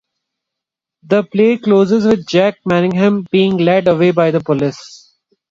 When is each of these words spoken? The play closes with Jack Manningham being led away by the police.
The 1.03 1.21
play 1.25 1.59
closes 1.59 2.07
with 2.07 2.25
Jack 2.27 2.57
Manningham 2.65 3.27
being 3.31 3.57
led 3.57 3.87
away 3.87 4.09
by 4.09 4.31
the 4.31 4.39
police. 4.39 5.13